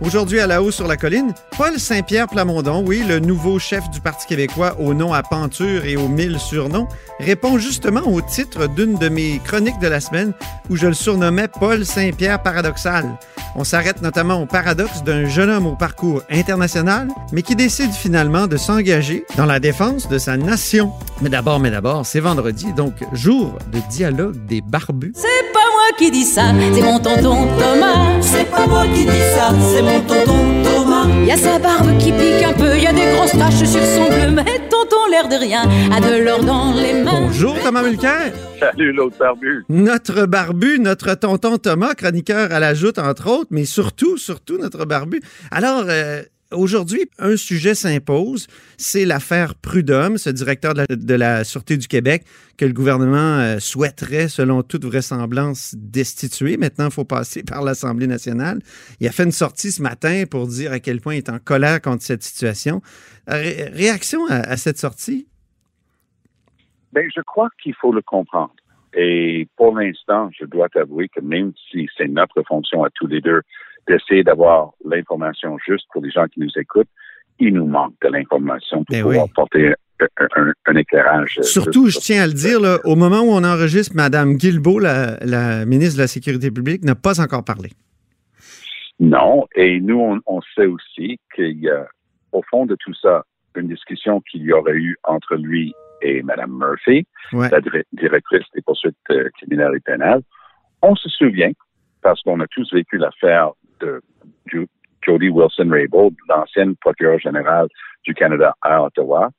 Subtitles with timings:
[0.00, 4.00] Aujourd'hui, à la haut sur la colline, Paul Saint-Pierre Plamondon, oui, le nouveau chef du
[4.00, 6.86] Parti québécois au nom à penture et aux mille surnoms,
[7.18, 10.34] répond justement au titre d'une de mes chroniques de la semaine
[10.70, 13.18] où je le surnommais Paul Saint-Pierre paradoxal.
[13.56, 18.46] On s'arrête notamment au paradoxe d'un jeune homme au parcours international, mais qui décide finalement
[18.46, 20.92] de s'engager dans la défense de sa nation.
[21.22, 25.12] Mais d'abord, mais d'abord, c'est vendredi, donc jour de dialogue des barbus.
[25.16, 25.52] C'est
[25.96, 28.20] qui dis ça, c'est mon tonton Thomas.
[28.20, 31.06] C'est pas moi qui dis ça, c'est mon tonton Thomas.
[31.24, 34.08] Y a sa barbe qui pique un peu, y a des grosses taches sur son
[34.08, 37.22] bleu, mais tonton l'air de rien a de l'or dans les mains.
[37.26, 38.32] Bonjour Thomas Mulcair.
[38.58, 39.64] Salut l'autre barbu.
[39.68, 44.84] Notre barbu, notre tonton Thomas, chroniqueur à la joute, entre autres, mais surtout, surtout notre
[44.84, 45.20] barbu.
[45.50, 48.46] Alors, euh, Aujourd'hui, un sujet s'impose,
[48.78, 52.24] c'est l'affaire Prudhomme, ce directeur de la, Sûreté du Québec
[52.56, 56.56] que le gouvernement euh, souhaiterait, selon toute vraisemblance, destituer.
[56.56, 58.60] Maintenant, il faut passer par l'Assemblée nationale.
[58.98, 61.38] Il a fait une sortie ce matin pour dire à quel point il est en
[61.38, 62.80] colère contre cette situation.
[63.26, 65.28] Ré réaction à, à, cette sortie?
[66.94, 68.54] Bien, je crois qu'il faut le comprendre.
[68.94, 73.20] Et pour l'instant, je dois t'avouer que même si c'est notre fonction à tous les
[73.20, 73.42] deux
[73.88, 76.88] d'essayer d'avoir l'information juste pour les gens qui nous écoutent,
[77.40, 79.32] il nous manque de l'information pour Eh pouvoir oui.
[79.34, 81.38] porter un, un- un éclairage.
[81.42, 85.16] Surtout, je tiens à le dire, là, au moment où on enregistre, Mme Guilbeault, la,
[85.24, 87.70] la ministre de la Sécurité publique, n'a pas encore parlé.
[89.00, 91.86] Non, et nous, on, on sait aussi qu'il y a,
[92.32, 93.24] au fond de tout ça,
[93.56, 97.48] une discussion qu'il y aurait eu entre lui et Mme Murphy, Ouais.
[97.50, 100.22] la dir- directrice des poursuites euh, criminelles et pénales.
[100.82, 101.50] On se souvient,
[102.02, 104.00] parce qu'on a tous vécu l'affaire de
[105.02, 107.68] Jody Wilson-Raybould, l'ancienne procureure générale
[108.04, 109.30] du Canada à Ottawa,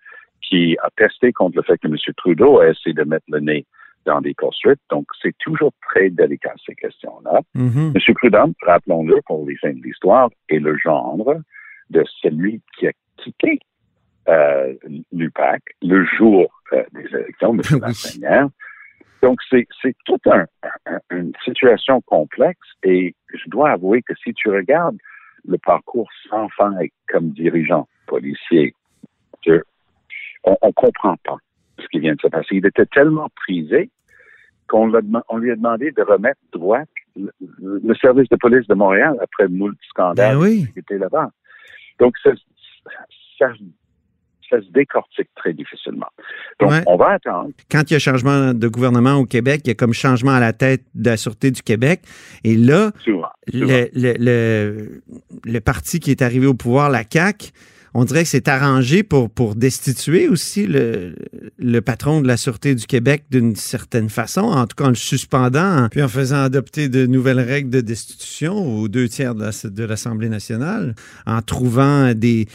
[0.41, 1.95] qui a testé contre le fait que M.
[2.17, 3.65] Trudeau a essayé de mettre le nez
[4.05, 4.79] dans des poursuites.
[4.89, 7.41] Donc, c'est toujours très délicat, ces questions-là.
[7.53, 7.93] Mhm.
[7.95, 8.13] M.
[8.15, 11.41] Prudhomme, rappelons-le pour les fins de l'histoire, est le gendre
[11.89, 13.59] de celui qui a quitté
[14.27, 14.73] euh,
[15.11, 17.61] l'UPAC le jour euh, des élections, M.
[17.83, 18.49] Oui.
[19.21, 20.45] Donc, c'est c'est toute un-
[20.85, 24.97] un- une situation complexe et je dois avouer que si tu regardes
[25.47, 28.73] le parcours sans faille comme dirigeant policier,
[29.45, 29.63] que
[30.43, 31.37] on ne comprend pas
[31.79, 32.55] ce qui vient de se passer.
[32.55, 33.89] Il était tellement prisé
[34.67, 34.91] qu'on
[35.29, 36.81] on lui a demandé de remettre droit
[37.15, 40.67] le, le service de police de Montréal après moult scandales Ben oui.
[40.73, 41.29] qui étaient là-bas.
[41.99, 42.31] Donc, ça,
[43.37, 43.47] ça,
[44.49, 46.07] ça se décortique très difficilement.
[46.59, 46.83] Donc, Ouais.
[46.87, 47.49] on va attendre.
[47.71, 50.39] Quand il y a changement de gouvernement au Québec, il y a comme changement à
[50.39, 52.01] la tête de la Sûreté du Québec.
[52.43, 53.27] Et là, Souvent.
[53.51, 53.65] souvent.
[53.67, 55.01] le, le, le,
[55.45, 57.49] le parti qui est arrivé au pouvoir, la CAQ,
[57.95, 61.15] on dirait que c'est arrangé pour, pour destituer aussi le,
[61.57, 64.95] le patron de la Sûreté du Québec d'une certaine façon, en tout cas en le
[64.95, 69.69] suspendant, puis en faisant adopter de nouvelles règles de destitution aux deux tiers de la-
[69.71, 70.93] de l'Assemblée nationale,
[71.25, 72.47] en trouvant des,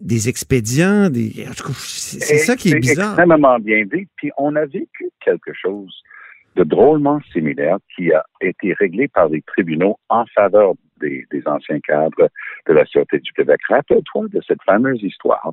[0.00, 1.30] des expédients, des...
[1.74, 3.18] C'est c'est ça qui est bizarre.
[3.18, 4.06] extrêmement bien dit.
[4.16, 6.02] Puis on a vécu quelque chose
[6.56, 11.80] de drôlement similaire qui a été réglé par les tribunaux en faveur des, des anciens
[11.80, 12.28] cadres
[12.66, 13.60] de la Sûreté du Québec.
[13.68, 15.52] Rappelle-toi de cette fameuse histoire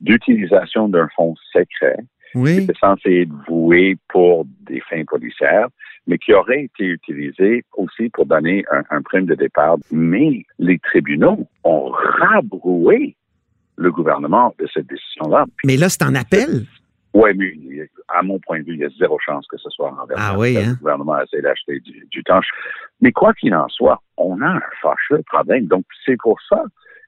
[0.00, 1.96] d'utilisation d'un fonds secret
[2.32, 5.68] qui était censé être voué pour des fins policières,
[6.06, 9.76] mais qui aurait été utilisé aussi pour donner un, un prime de départ.
[9.90, 13.16] Mais les tribunaux ont rabroué
[13.76, 15.44] le gouvernement de cette décision-là.
[15.64, 16.64] mais là, c'est en appel?
[17.14, 19.90] Oui, mais à mon point de vue, il y a zéro chance que ce soit
[19.90, 20.22] renversé.
[20.22, 20.70] Ah oui, hein?
[20.72, 22.40] Le gouvernement a essayé d'acheter du, du temps.
[23.00, 25.66] Mais quoi qu'il en soit, on a un fâcheux problème.
[25.66, 26.62] Donc, c'est pour ça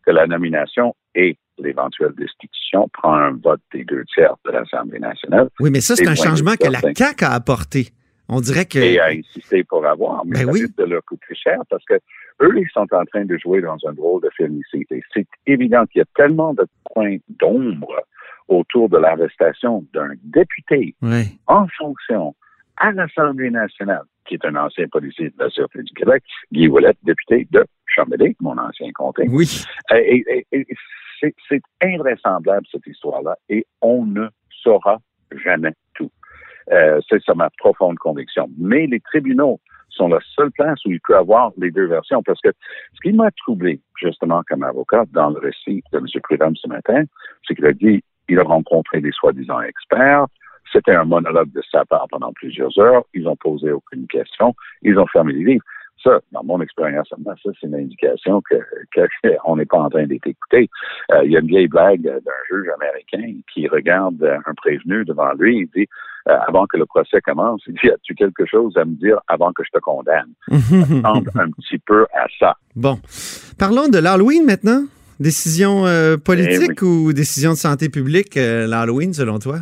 [0.06, 5.49] que la nomination et l'éventuelle destitution prend un vote des deux tiers de l'Assemblée nationale
[5.61, 6.81] Oui, mais ça, c'est un changement que la.
[6.81, 7.89] CAQ a apporté.
[8.31, 8.79] On dirait que...
[8.79, 10.25] et a insisté pour avoir.
[10.27, 10.61] Mais Ben ça oui.
[10.62, 11.94] risque de leur coûter cher parce que
[12.40, 14.85] eux, ils sont en train de jouer dans un drôle de film ici.
[14.90, 18.02] Et c'est évident qu'il y a tellement de points d'ombre
[18.49, 21.25] autour de l'arrestation d'un député Ouais.
[21.46, 22.35] en fonction
[22.76, 26.94] à l'Assemblée nationale, qui est un ancien policier de la Sûreté du Québec, Guy Ouellet,
[27.02, 29.25] député de Chambéry, mon ancien comté.
[29.29, 29.64] Oui.
[29.93, 30.76] Et, et- et- et
[31.20, 34.29] c'est, c'est invraisemblable, cette histoire-là, et on ne
[34.62, 34.99] saura
[35.44, 36.11] jamais tout.
[36.70, 38.49] Euh, c'est ça ma profonde conviction.
[38.58, 39.58] Mais les tribunaux
[39.99, 42.50] sont la seule place où il peut avoir les deux versions, parce que
[42.95, 46.06] ce qui m'a troublé, justement, comme avocat, dans le récit de M.
[46.23, 47.03] Prudhomme ce matin,
[47.47, 50.27] c'est qu'il a dit il a rencontré des soi-disant experts,
[50.73, 53.05] c'était un monologue de sa part pendant plusieurs heures.
[53.15, 54.55] Ils ont posé aucune question.
[54.83, 55.65] Ils ont fermé les livres.
[56.03, 58.56] Ça, dans mon expérience, ça, c'est une indication que
[59.43, 60.69] qu'on n'est pas en train d'être écouté.
[61.11, 65.33] Euh, il y a une vieille blague d'un juge américain qui regarde un prévenu devant
[65.33, 65.89] lui, il dit
[66.28, 69.52] euh, avant que le procès commence, il dit As-tu quelque chose à me dire avant
[69.52, 70.32] que je te condamne?
[70.48, 70.54] ça
[70.84, 72.56] ressemble un petit peu à ça.
[72.76, 72.98] Bon.
[73.58, 74.84] Parlons de l'Halloween maintenant.
[75.20, 79.56] Décision euh, politique Eh ou décision de santé publique, euh, l'Halloween, selon toi?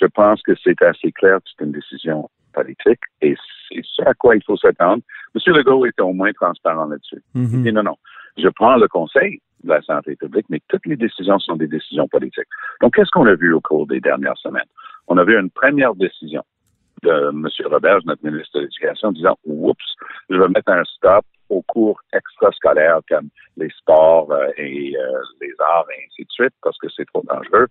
[0.00, 3.34] Je pense que c'est assez clair que c'est une décision politique et
[3.68, 5.02] c'est ce à quoi il faut s'attendre.
[5.34, 5.54] M.
[5.54, 7.22] Legault était au moins transparent là-dessus.
[7.34, 7.48] Mhm.
[7.52, 7.96] Il dit non, non,
[8.36, 12.08] je prends le conseil de la santé publique, mais toutes les décisions sont des décisions
[12.08, 12.48] politiques.
[12.80, 14.66] Donc, qu'est-ce qu'on a vu au cours des dernières semaines?
[15.08, 16.42] On a vu une première décision
[17.02, 17.48] de M.
[17.66, 19.94] Roberge, notre ministre de l'Éducation, disant Oups,
[20.30, 25.52] je vais mettre un stop aux cours extrascolaires comme les sports euh, et euh, les
[25.58, 27.66] arts et ainsi de suite, parce que c'est trop dangereux.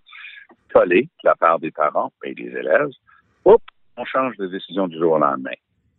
[0.72, 2.90] Collé de la part des parents et des élèves.
[3.44, 3.64] Oups,
[3.96, 5.56] on change de décision du jour au lendemain.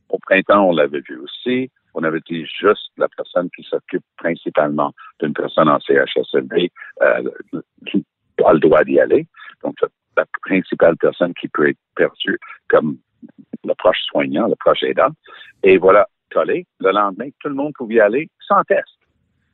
[0.09, 1.71] Au printemps, on l'avait vu aussi.
[1.95, 6.71] On avait dit juste la personne qui s'occupe principalement d'une personne en CHSLD
[7.01, 7.24] euh,
[8.45, 9.27] a le droit d'y aller.
[9.63, 9.75] Donc,
[10.18, 12.38] la principale personne qui peut être perçue
[12.69, 12.98] comme
[13.63, 15.10] le proche soignant, le proche aidant.
[15.63, 16.65] Et voilà, collé.
[16.80, 18.88] Le lendemain, tout le monde pouvait y aller sans test.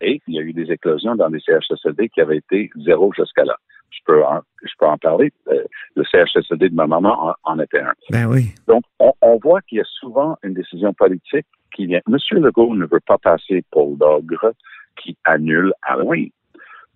[0.02, 3.44] Et il y a eu des éclosions dans les CHSLD qui avaient été zéro jusqu'à
[3.44, 3.56] là.
[3.92, 5.32] Je peux en, je peux en parler.
[5.50, 5.64] Euh,
[5.96, 7.94] le CHSLD de ma maman en, en était un.
[8.12, 8.54] Ben oui.
[8.68, 12.02] Donc, on, on voit qu'il y a souvent une décision politique qui vient.
[12.08, 14.54] Monsieur Legault ne veut pas passer pour l'ogre
[14.96, 16.30] qui annule Halloween.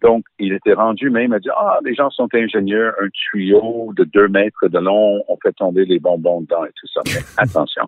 [0.03, 4.03] Donc, il était rendu même à dire, ah, les gens sont ingénieurs, un tuyau de
[4.03, 7.01] deux mètres de long, on fait tomber les bonbons dedans et tout ça.
[7.05, 7.83] Mais attention,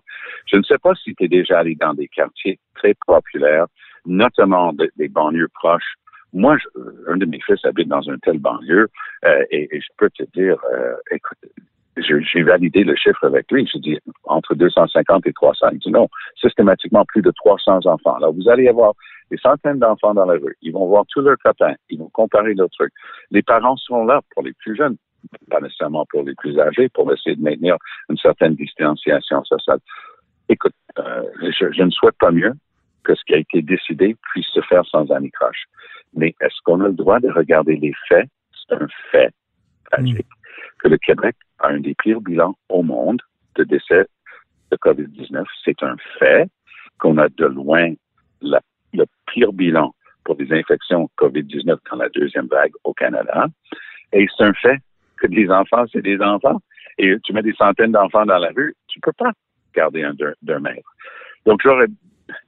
[0.50, 3.66] je ne sais pas si tu es déjà allé dans des quartiers très populaires,
[4.06, 5.94] notamment de- des banlieues proches.
[6.32, 8.88] Moi, je- un de mes fils habite dans un tel banlieue
[9.26, 11.38] euh, et, et je peux te dire, euh, écoute,
[11.98, 13.66] j'ai validé le chiffre avec lui.
[13.72, 15.68] J'ai dit entre 250 et 300.
[15.72, 16.08] Il dit non,
[16.38, 18.14] systématiquement plus de 300 enfants.
[18.16, 18.92] Alors, vous allez avoir
[19.30, 20.56] des centaines d'enfants dans la rue.
[20.62, 21.74] Ils vont voir tous leurs copains.
[21.88, 22.92] Ils vont comparer leurs trucs.
[23.30, 24.96] Les parents seront là pour les plus jeunes,
[25.50, 27.76] pas nécessairement pour les plus âgés, pour essayer de maintenir
[28.08, 29.80] une certaine distanciation sociale.
[30.48, 32.52] Écoute, euh, je, je ne souhaite pas mieux
[33.02, 35.64] que ce qui a été décidé puisse se faire sans anicroche.
[36.14, 38.28] Mais est-ce qu'on a le droit de regarder les faits?
[38.68, 39.32] C'est un fait
[39.90, 40.26] tragique
[40.78, 43.22] que le Québec a un des pires bilans au monde
[43.54, 44.06] de décès
[44.70, 45.44] de COVID-19.
[45.64, 46.50] C'est un fait
[46.98, 47.92] qu'on a de loin
[49.36, 49.94] pire bilan
[50.24, 53.46] pour des infections COVID-19 dans la deuxième vague au Canada.
[54.12, 54.78] Et c'est un fait
[55.18, 56.60] que les enfants, c'est des enfants.
[56.98, 59.32] Et tu mets des centaines d'enfants dans la rue, tu peux pas
[59.74, 60.90] garder un d'un mètre.
[61.44, 61.86] Donc, j'aurais.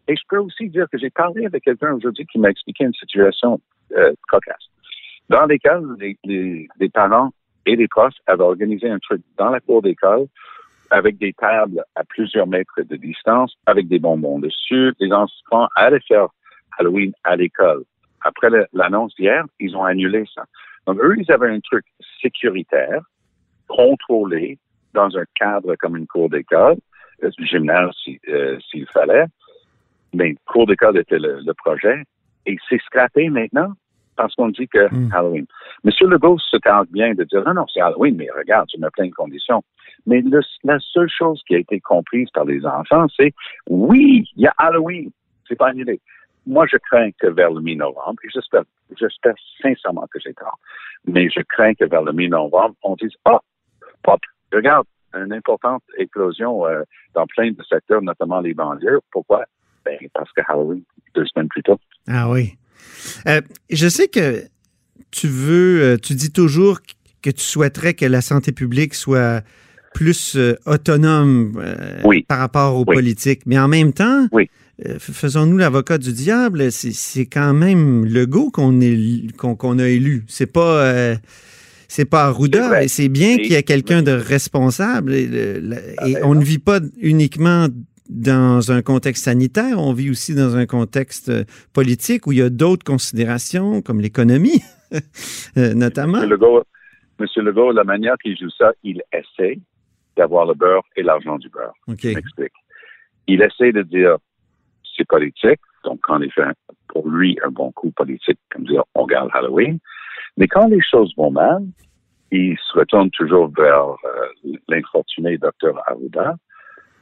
[0.09, 2.95] Et je peux aussi dire que j'ai parlé avec quelqu'un aujourd'hui qui m'a expliqué une
[2.95, 3.61] situation
[3.97, 4.67] euh, cocasse.
[5.29, 7.31] Dans l'école, les, les, les parents
[7.67, 10.27] et les profs avaient organisé un truc dans la cour d'école
[10.91, 14.95] avec des tables à plusieurs mètres de distance, avec des bonbons dessus.
[14.99, 16.29] Les enfants allaient faire
[16.79, 17.83] Halloween à l'école.
[18.25, 20.45] Après l'annonce d'hier, ils ont annulé ça.
[20.87, 21.85] Donc, eux, ils avaient un truc
[22.23, 23.01] sécuritaire,
[23.69, 24.59] contrôlé,
[24.95, 26.77] dans un cadre comme une cour d'école,
[27.23, 27.91] euh, gymnase
[28.29, 29.27] euh, s'il fallait.
[30.15, 32.03] Mais cour d'école était le, le projet.
[32.47, 33.73] Et c'est scrappé maintenant
[34.17, 35.11] parce qu'on dit que Mm.
[35.13, 35.47] Halloween.
[35.85, 38.89] Monsieur Legault se tente bien de dire non, non, c'est Halloween, mais regarde, tu mets
[38.91, 39.63] plein de conditions.
[40.07, 43.33] Mais le- la seule chose qui a été comprise par les enfants, c'est
[43.69, 45.11] oui, il y a Halloween.
[45.47, 46.01] C'est pas annulé.
[46.49, 48.63] Moi, je crains que vers le mi-novembre, et j'espère,
[48.99, 50.59] j'espère sincèrement que j'ai tort,
[51.07, 53.39] mais je crains que vers le mi-novembre, on dise, oh,
[54.03, 54.21] pop,
[54.53, 56.83] regarde, une importante éclosion euh,
[57.15, 59.01] dans plein de secteurs, notamment les banlieues.
[59.11, 59.45] Pourquoi?
[59.85, 60.83] Ben, parce que Halloween,
[61.15, 61.79] deux semaines plus tôt.
[62.07, 62.55] Ah oui.
[63.27, 64.45] Euh, je sais que
[65.11, 66.79] tu veux, euh, tu dis toujours
[67.23, 69.43] que tu souhaiterais que la santé publique soit
[69.95, 71.53] plus euh, autonome
[72.05, 72.23] Oui.
[72.29, 72.95] par rapport aux Oui.
[72.97, 73.43] politiques.
[73.47, 74.51] Mais en même temps, Oui.
[74.87, 80.25] Euh, faisons-nous l'avocat du diable, c'est- quand même Legault qu'on est- qu'on a élu.
[80.29, 80.83] C'est pas.
[80.85, 81.17] euh,
[81.91, 85.15] c'est pas Arruda, et c'est bien qu'il y ait quelqu'un de responsable.
[85.15, 87.67] Et, le- le- et Ah, ben on ne vit pas uniquement
[88.11, 91.33] dans un contexte sanitaire, on vit aussi dans un contexte
[91.73, 94.63] politique où il y a d'autres considérations, comme l'économie,
[95.57, 96.19] euh, notamment.
[96.19, 96.63] Monsieur Legault,
[97.21, 99.59] Monsieur Legault, la manière qu'il joue ça, il essaie
[100.17, 101.73] d'avoir le beurre et l'argent du beurre.
[101.89, 101.99] OK.
[102.03, 102.53] Je m'explique.
[103.27, 104.17] Il essaie de dire
[105.05, 106.43] politique, donc en effet,
[106.89, 109.79] pour lui, un bon coup politique, comme dire on garde Halloween.
[110.37, 111.63] Mais quand les choses vont mal,
[112.31, 116.37] il se retourne toujours vers euh, l'infortuné docteur Arruda,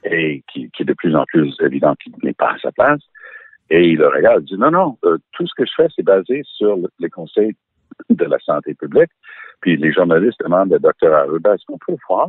[0.04, 3.00] et qui, qui est de plus en plus évident qu'il n'est pas à sa place.
[3.70, 6.04] Et il le regarde, il dit non, non, euh, tout ce que je fais, c'est
[6.04, 7.56] basé sur le- les conseils
[8.10, 9.10] de la santé publique.
[9.60, 12.28] Puis les journalistes demandent au docteur Arruda, est-ce qu'on peut voir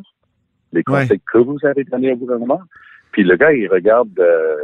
[0.74, 1.02] les Ouais.
[1.02, 2.62] conseils que vous avez donnés au gouvernement?
[3.12, 4.56] Puis le gars, il regarde euh,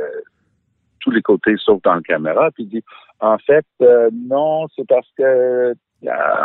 [1.14, 2.84] les côtés sauf dans la caméra, puis il dit,
[3.20, 5.74] en fait, euh, non, c'est parce que euh,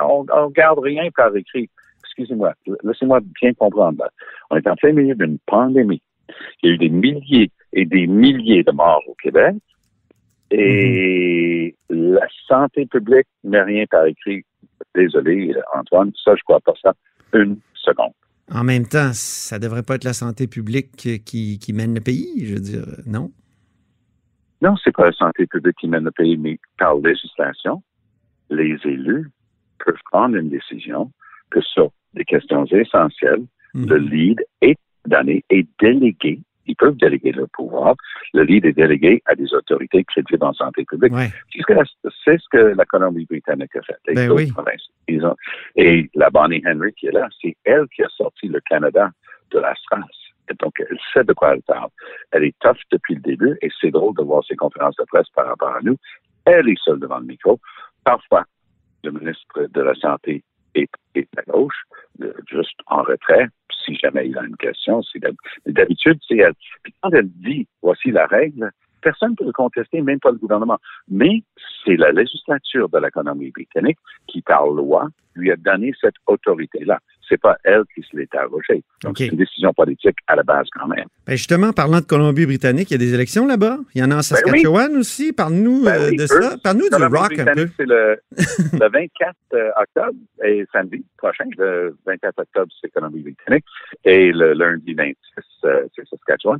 [0.04, 1.68] on, on garde rien par écrit.
[2.04, 4.04] Excusez-moi, laissez-moi bien comprendre.
[4.50, 6.02] On est en plein milieu d'une pandémie.
[6.62, 9.56] Il y a eu des milliers et des milliers de morts au Québec.
[10.50, 14.44] Et la santé publique n'a rien par écrit.
[14.94, 16.94] Désolé, Antoine, ça, je crois pas ça
[17.34, 18.12] une seconde.
[18.50, 20.92] En même temps, ça devrait pas être la santé publique
[21.24, 23.30] qui, qui mène le pays, je veux dire, non?
[24.60, 27.82] Non, c'est pas la santé publique qui mène le pays, mais par législation,
[28.50, 29.30] les élus
[29.84, 31.10] peuvent prendre une décision
[31.50, 37.46] que sur des questions essentielles, le lead est donné et délégué ils peuvent déléguer le
[37.46, 37.96] pouvoir.
[38.34, 41.12] Le lead est délégué à des autorités crédibles en santé publique.
[42.24, 44.14] C'est ce que la Colombie-Britannique a fait.
[44.14, 44.52] Ben oui.
[45.08, 45.34] Ils ont,
[45.76, 49.10] et la Bonnie Henry qui est là, c'est elle qui a sorti le Canada
[49.50, 50.27] de la France.
[50.60, 51.90] Donc, elle sait de quoi elle parle.
[52.32, 55.28] Elle est tough depuis le début et c'est drôle de voir ses conférences de presse
[55.34, 55.96] par rapport à nous.
[56.44, 57.58] Elle est seule devant le micro.
[58.04, 58.44] Parfois,
[59.04, 60.42] le ministre de la Santé
[60.74, 60.88] est,
[61.36, 61.82] à gauche,
[62.48, 63.48] juste en retrait,
[63.84, 65.02] si jamais il a une question.
[65.66, 66.54] D'habitude, c'est elle.
[66.82, 70.38] Puis quand elle dit, voici la règle, personne ne peut le contester, même pas le
[70.38, 70.78] gouvernement.
[71.08, 71.42] Mais
[71.84, 76.98] c'est la législature de l'économie britannique qui, par loi, lui a donné cette autorité-là.
[77.28, 78.82] C'est pas elle qui se l'est arrogée.
[79.02, 81.06] Donc, c'est une décision politique à la base quand même.
[81.26, 83.78] Ben justement, parlant de Colombie-Britannique, il y a des élections là-bas.
[83.94, 85.32] Il y en a en ben Saskatchewan aussi.
[85.32, 86.56] Parle-nous ben euh, de ça.
[86.62, 87.68] Parle-nous du rock un peu.
[87.76, 91.44] C'est le, le, 24 euh, octobre et samedi prochain.
[91.56, 93.64] Le 24 octobre, c'est Colombie-Britannique.
[94.04, 95.16] Et le lundi 26,
[95.64, 96.58] euh, c'est Saskatchewan.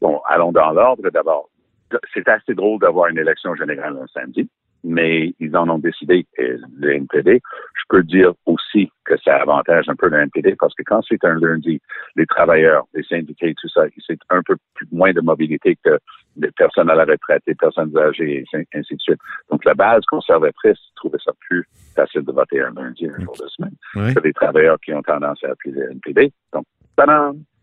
[0.00, 1.10] Bon, allons dans l'ordre.
[1.10, 1.48] D'abord,
[2.14, 4.48] c'est assez drôle d'avoir une élection générale un samedi,
[4.84, 7.40] mais ils en ont décidé, le NPD.
[7.74, 11.24] Je peux dire aussi que ça avantage un peu le NPD parce que quand c'est
[11.24, 11.80] un lundi,
[12.16, 15.98] les travailleurs, les syndiqués, tout ça, c'est un peu plus, moins de mobilité que
[16.36, 19.18] les personnes à la retraite, les personnes âgées, et ainsi de suite.
[19.50, 23.48] Donc, la base conservatrice trouvait ça plus facile de voter un lundi, un jour de
[23.48, 26.32] semaine, que les travailleurs qui ont tendance à appeler le NPD.
[26.52, 26.64] Donc,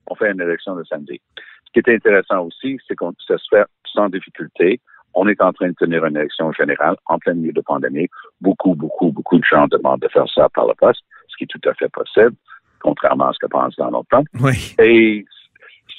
[0.08, 1.20] on fait une élection le samedi.
[1.66, 4.80] Ce qui est intéressant aussi, c'est qu'on se fait sans difficulté.
[5.14, 8.08] On est en train de tenir une élection générale en plein milieu de pandémie.
[8.42, 11.48] Beaucoup, beaucoup, beaucoup de gens demandent de faire ça par le poste, ce qui est
[11.48, 12.36] tout à fait possible,
[12.80, 14.24] contrairement à ce que pensent dans notre temps.
[14.40, 14.76] Oui.
[14.80, 15.26] Et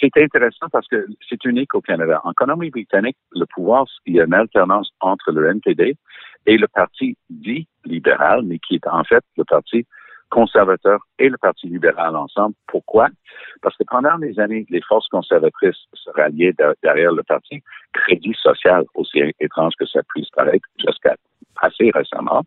[0.00, 2.20] c'est intéressant parce que c'est unique au Canada.
[2.24, 5.96] En économie britannique le pouvoir, il y a une alternance entre le NPD
[6.46, 9.86] et le parti dit libéral, mais qui est en fait le parti
[10.30, 12.54] conservateur et le Parti libéral ensemble.
[12.66, 13.08] Pourquoi?
[13.62, 18.84] Parce que pendant les années, les forces conservatrices se ralliaient derrière le Parti Crédit social,
[18.94, 21.16] aussi étrange que ça puisse paraître, jusqu'à
[21.60, 22.42] assez récemment,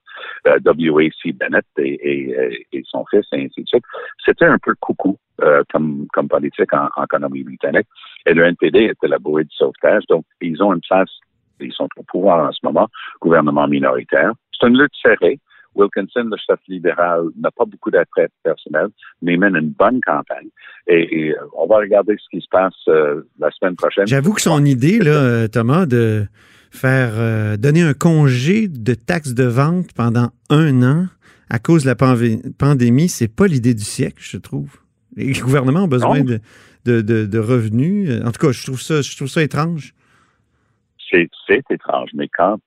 [0.47, 1.33] euh, W.A.C.
[1.33, 3.83] Bennett et, son fils, et ainsi de suite.
[4.25, 7.87] C'était un peu coucou euh, comme, comme politique en, en, économie britannique.
[8.25, 10.03] Et le NPD était la bouée de sauvetage.
[10.09, 11.09] Donc, ils ont une place,
[11.59, 12.87] ils sont au pouvoir en ce moment,
[13.21, 14.31] gouvernement minoritaire.
[14.59, 15.39] C'est une lutte serrée.
[15.75, 18.87] Wilkinson, le chef libéral, n'a pas beaucoup d'attrait personnel,
[19.21, 20.49] mais mène une bonne campagne.
[20.87, 24.07] Et, euh, on va regarder ce qui se passe euh, la semaine prochaine.
[24.07, 26.25] J'avoue que son idée, là, euh, Thomas, de
[26.71, 31.05] faire donner un congé de taxes de vente pendant un an
[31.51, 34.77] à cause de la pandémie, c'est pas l'idée du siècle, je trouve.
[35.15, 36.39] Les gouvernements ont besoin de,
[36.83, 38.09] de, revenus.
[38.25, 39.93] En tout cas, je trouve ça, je trouve ça étrange.
[41.11, 41.29] C'est
[41.69, 42.57] étrange, mais quand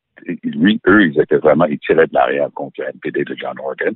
[0.45, 3.95] lui, eux, ils étaient vraiment, ils tiraient de l'arrière contre le NPD de John Organ.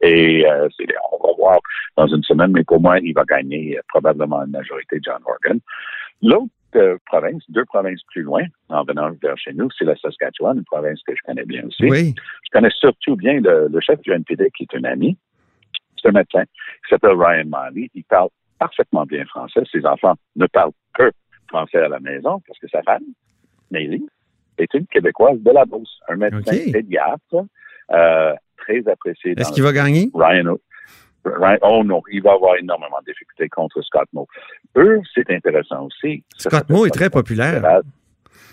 [0.00, 0.68] Et euh,
[1.12, 1.58] on va voir
[1.96, 5.22] dans une semaine, mais pour moi, il va gagner euh, probablement une majorité de John
[5.26, 5.58] Organ.
[6.22, 10.58] L'autre euh, province, deux provinces plus loin, en venant vers chez nous, c'est la Saskatchewan,
[10.58, 11.84] une province que je connais bien aussi.
[11.84, 12.14] Oui.
[12.44, 15.16] Je connais surtout bien le, chef du NPD, qui est un ami.
[16.00, 17.88] C'est un médecin qui s'appelle Ryan Marley.
[17.94, 19.62] Il parle parfaitement bien français.
[19.70, 21.10] Ses enfants ne parlent que
[21.48, 23.04] français à la maison parce que sa femme,
[23.70, 24.06] Nelly,
[24.58, 27.46] est une Québécoise de la Beauce, un médecin pédiatre,
[27.92, 29.34] euh, très apprécié.
[29.36, 30.10] Est-ce qu'il va gagner?
[30.14, 34.26] Ryan, oh non, il va avoir énormément de difficultés contre Scott Moe.
[34.76, 36.22] Eux, c'est intéressant aussi.
[36.36, 37.80] Scott Moe est très populaire.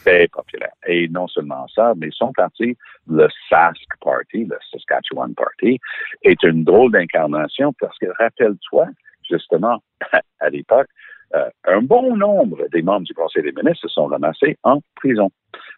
[0.03, 0.73] Très populaire.
[0.87, 2.75] Et non seulement ça, mais son parti,
[3.07, 5.79] le Sask Party, le Saskatchewan Party,
[6.23, 8.87] est une drôle d'incarnation parce que rappelle-toi,
[9.29, 9.81] justement,
[10.39, 10.87] à l'époque,
[11.35, 15.31] euh, un bon nombre des membres du Conseil des ministres se sont ramassés en prison.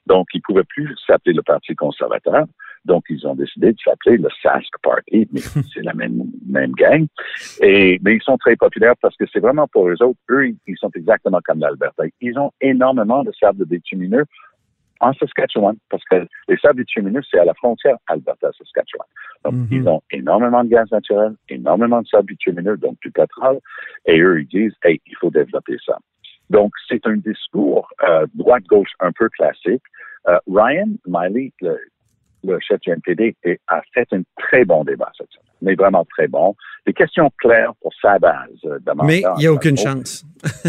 [0.08, 2.46] Donc, ils ne pouvaient plus s'appeler le Parti conservateur.
[2.86, 5.40] Donc, ils ont décidé de s'appeler le Sask Party, mais
[5.74, 7.08] c'est la même, même gang.
[7.62, 10.78] Et, mais ils sont très populaires parce que c'est vraiment pour eux autres, eux, ils
[10.78, 12.04] sont exactement comme l'Alberta.
[12.22, 14.26] Ils ont énormément de sable de bitumineux
[15.02, 19.06] en Saskatchewan, parce que les sables bitumineux, c'est à la frontière Alberta-Saskatchewan.
[19.44, 19.68] Donc, mhm.
[19.72, 23.60] ils ont énormément de gaz naturel, énormément de sable bitumineux, donc du pétrole,
[24.06, 25.98] et eux, ils disent, hey, il faut développer ça.
[26.50, 29.84] Donc, c'est un discours euh, droite-gauche un peu classique.
[30.28, 31.78] Euh, Ryan Miley, le,
[32.44, 36.06] le chef du NPD, est- a fait un très bon débat cette semaine, mais vraiment
[36.06, 36.56] très bon.
[36.86, 40.24] Des questions claires pour sa base euh, de Mais il n'y a aucune chance.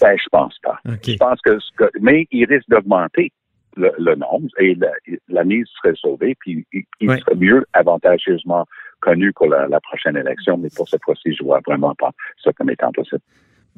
[0.00, 0.78] Ben, je pense pas.
[0.84, 3.32] Je pense que, ce que- mais il risque d'augmenter
[3.76, 4.92] le, le nombre et la,
[5.28, 7.18] la mise serait sauvée, puis il, il Ouais.
[7.18, 8.64] serait mieux avantageusement
[9.00, 12.12] connu pour la, la prochaine élection, mais pour cette fois-ci, je vois vraiment pas
[12.44, 13.20] ça comme étant possible.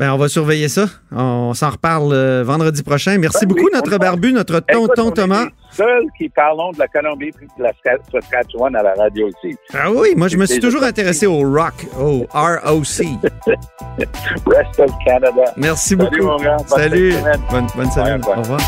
[0.00, 0.86] Ben, on va surveiller ça.
[1.12, 3.18] On s'en reparle euh, vendredi prochain.
[3.18, 5.46] Merci Ben beaucoup, notre barbu, notre Écoute, tonton on est Thomas.
[5.72, 7.70] seuls qui parlons de la Colombie puis de la
[8.10, 9.54] Saskatchewan à la radio aussi.
[9.74, 13.04] Ah oui, moi, je me suis toujours intéressé au rock, au ROC.
[14.46, 15.44] Rest of Canada.
[15.58, 16.24] Merci Salut, beaucoup.
[16.24, 16.36] mon.
[16.38, 17.12] Bonne Salut.
[17.12, 17.40] semaine.
[17.50, 18.22] Bonne, bonne semaine.
[18.26, 18.60] Au revoir.